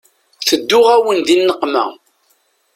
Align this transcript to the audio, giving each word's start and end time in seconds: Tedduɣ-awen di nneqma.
Tedduɣ-awen 0.47 1.19
di 1.27 1.35
nneqma. 1.37 1.85